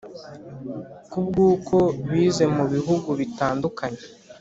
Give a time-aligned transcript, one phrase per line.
[1.11, 1.77] kubw’ uko
[2.09, 4.01] bize mubihugu bitandukanye.